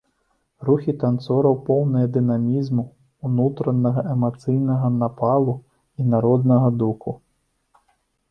Рухі 0.67 0.93
танцораў 1.01 1.57
поўныя 1.67 2.07
дынамізму, 2.15 2.85
унутранага 3.29 4.01
эмацыйнага 4.13 4.87
напалу 5.03 5.53
і 5.99 6.07
народнага 6.15 6.67
духу. 6.81 7.11